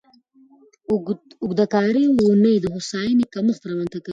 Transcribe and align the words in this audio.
اوږده 1.41 1.65
کاري 1.73 2.03
اونۍ 2.21 2.55
د 2.59 2.65
هوساینې 2.73 3.25
کمښت 3.33 3.61
رامنځته 3.69 3.97
کوي. 4.03 4.09